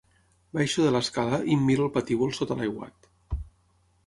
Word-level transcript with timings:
Baixo 0.57 0.85
de 0.85 0.93
l'escala 0.95 1.39
i 1.51 1.57
em 1.57 1.67
miro 1.67 1.85
el 1.89 1.93
patíbul 1.99 2.35
sota 2.39 2.59
l'aiguat. 2.63 3.13